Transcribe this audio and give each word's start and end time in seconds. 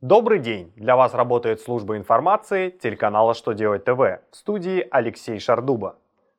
Добрый 0.00 0.38
день! 0.38 0.72
Для 0.76 0.94
вас 0.94 1.12
работает 1.12 1.60
служба 1.60 1.96
информации 1.96 2.70
телеканала 2.70 3.34
«Что 3.34 3.50
делать 3.52 3.84
ТВ» 3.84 3.98
в 3.98 4.20
студии 4.30 4.86
Алексей 4.92 5.40
Шардуба. 5.40 5.96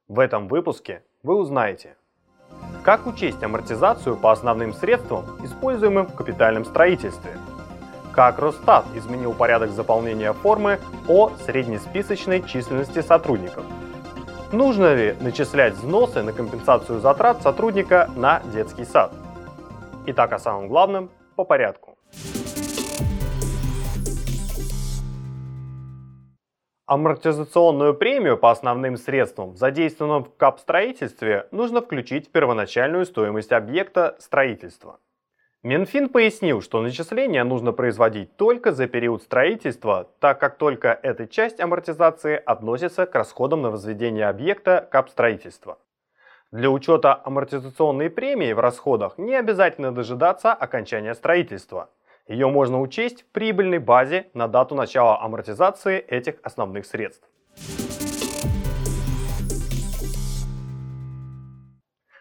В 0.07 0.19
этом 0.19 0.47
выпуске 0.47 1.03
вы 1.23 1.35
узнаете, 1.35 1.97
как 2.85 3.05
учесть 3.05 3.43
амортизацию 3.43 4.15
по 4.15 4.31
основным 4.31 4.71
средствам, 4.71 5.25
используемым 5.43 6.07
в 6.07 6.15
капитальном 6.15 6.63
строительстве, 6.63 7.31
как 8.13 8.39
Росстат 8.39 8.85
изменил 8.95 9.33
порядок 9.33 9.71
заполнения 9.71 10.31
формы 10.31 10.79
о 11.09 11.31
среднесписочной 11.45 12.43
численности 12.43 13.01
сотрудников, 13.01 13.65
нужно 14.53 14.95
ли 14.95 15.17
начислять 15.19 15.73
взносы 15.73 16.23
на 16.23 16.31
компенсацию 16.31 17.01
затрат 17.01 17.41
сотрудника 17.41 18.09
на 18.15 18.41
детский 18.53 18.85
сад. 18.85 19.11
Итак, 20.05 20.31
о 20.31 20.39
самом 20.39 20.69
главном 20.69 21.09
по 21.35 21.43
порядку. 21.43 21.88
Амортизационную 26.89 27.93
премию 27.93 28.35
по 28.35 28.49
основным 28.49 28.97
средствам, 28.97 29.55
задействованным 29.55 30.23
в 30.23 30.35
капстроительстве, 30.35 31.47
нужно 31.51 31.81
включить 31.81 32.27
в 32.27 32.31
первоначальную 32.31 33.05
стоимость 33.05 33.51
объекта 33.51 34.15
строительства. 34.17 34.99
Минфин 35.61 36.09
пояснил, 36.09 36.63
что 36.63 36.81
начисление 36.81 37.43
нужно 37.43 37.73
производить 37.73 38.35
только 38.37 38.71
за 38.71 38.87
период 38.87 39.21
строительства, 39.21 40.09
так 40.19 40.39
как 40.39 40.57
только 40.57 40.99
эта 41.03 41.27
часть 41.27 41.59
амортизации 41.59 42.41
относится 42.43 43.05
к 43.05 43.13
расходам 43.13 43.61
на 43.61 43.69
возведение 43.69 44.27
объекта 44.27 44.87
капстроительства. 44.91 45.77
Для 46.51 46.71
учета 46.71 47.21
амортизационной 47.23 48.09
премии 48.09 48.51
в 48.51 48.59
расходах 48.59 49.19
не 49.19 49.35
обязательно 49.35 49.91
дожидаться 49.91 50.53
окончания 50.53 51.13
строительства– 51.13 51.91
ее 52.29 52.47
можно 52.47 52.79
учесть 52.79 53.23
в 53.23 53.25
прибыльной 53.31 53.79
базе 53.79 54.29
на 54.35 54.47
дату 54.47 54.75
начала 54.75 55.19
амортизации 55.19 55.97
этих 55.97 56.35
основных 56.43 56.85
средств. 56.85 57.27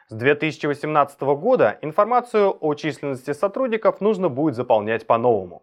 С 0.09 0.15
2018 0.15 1.21
года 1.21 1.79
информацию 1.83 2.57
о 2.59 2.73
численности 2.73 3.35
сотрудников 3.35 4.01
нужно 4.01 4.31
будет 4.31 4.55
заполнять 4.55 5.07
по-новому. 5.07 5.63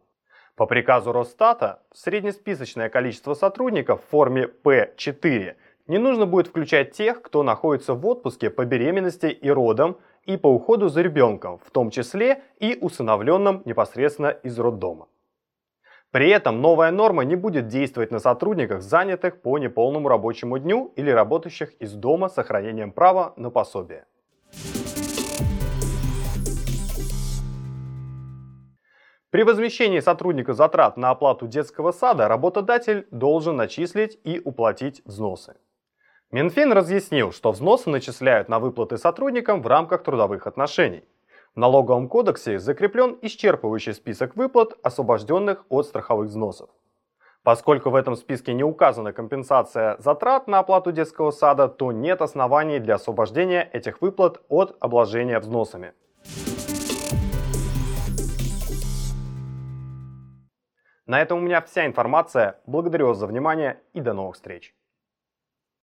По 0.55 0.67
приказу 0.67 1.11
Росстата 1.11 1.81
среднесписочное 1.91 2.89
количество 2.89 3.33
сотрудников 3.33 4.03
в 4.03 4.09
форме 4.09 4.47
P4 4.63 5.55
не 5.87 5.99
нужно 5.99 6.25
будет 6.25 6.47
включать 6.47 6.91
тех, 6.91 7.21
кто 7.21 7.43
находится 7.43 7.93
в 7.93 8.05
отпуске 8.07 8.49
по 8.49 8.65
беременности 8.65 9.27
и 9.27 9.49
родам 9.49 9.97
и 10.23 10.37
по 10.37 10.47
уходу 10.47 10.89
за 10.89 11.01
ребенком, 11.01 11.59
в 11.59 11.69
том 11.71 11.91
числе 11.91 12.41
и 12.59 12.77
усыновленным 12.81 13.61
непосредственно 13.65 14.29
из 14.29 14.57
роддома. 14.57 15.07
При 16.11 16.29
этом 16.29 16.61
новая 16.61 16.91
норма 16.91 17.25
не 17.25 17.35
будет 17.35 17.67
действовать 17.67 18.11
на 18.11 18.19
сотрудниках, 18.19 18.81
занятых 18.81 19.41
по 19.41 19.57
неполному 19.57 20.07
рабочему 20.07 20.57
дню 20.57 20.93
или 20.95 21.11
работающих 21.11 21.73
из 21.81 21.93
дома 21.93 22.29
с 22.29 22.35
сохранением 22.35 22.91
права 22.91 23.33
на 23.35 23.49
пособие. 23.49 24.05
При 29.29 29.43
возмещении 29.43 29.99
сотрудника 29.99 30.53
затрат 30.53 30.95
на 30.95 31.09
оплату 31.09 31.47
детского 31.47 31.91
сада 31.91 32.29
работодатель 32.29 33.05
должен 33.11 33.57
начислить 33.57 34.17
и 34.23 34.39
уплатить 34.39 35.01
взносы. 35.03 35.55
Минфин 36.31 36.73
разъяснил, 36.73 37.31
что 37.31 37.51
взносы 37.51 37.89
начисляют 37.89 38.49
на 38.49 38.59
выплаты 38.59 38.97
сотрудникам 38.97 39.61
в 39.61 39.67
рамках 39.67 40.03
трудовых 40.03 40.47
отношений. 40.47 41.03
В 41.53 41.59
налоговом 41.59 42.09
кодексе 42.09 42.57
закреплен 42.57 43.17
исчерпывающий 43.21 43.93
список 43.93 44.35
выплат, 44.35 44.73
освобожденных 44.81 45.65
от 45.69 45.85
страховых 45.85 46.29
взносов. 46.29 46.69
Поскольку 47.43 47.91
в 47.91 47.95
этом 47.95 48.15
списке 48.15 48.53
не 48.53 48.63
указана 48.63 49.13
компенсация 49.13 49.97
затрат 49.99 50.47
на 50.47 50.59
оплату 50.59 50.91
детского 50.91 51.29
сада, 51.29 51.67
то 51.67 51.91
нет 51.91 52.23
оснований 52.23 52.79
для 52.79 52.95
освобождения 52.95 53.69
этих 53.71 54.01
выплат 54.01 54.41
от 54.49 54.75
обложения 54.79 55.39
взносами. 55.39 55.93
На 61.05 61.21
этом 61.21 61.37
у 61.37 61.41
меня 61.41 61.61
вся 61.61 61.85
информация. 61.85 62.59
Благодарю 62.65 63.09
вас 63.09 63.19
за 63.19 63.27
внимание 63.27 63.79
и 63.93 64.01
до 64.01 64.13
новых 64.13 64.35
встреч. 64.35 64.73